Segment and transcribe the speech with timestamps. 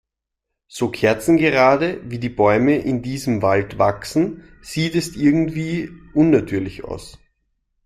[0.67, 7.19] So kerzengerade, wie die Bäume in diesem Wald wachsen, sieht es irgendwie unnatürlich aus.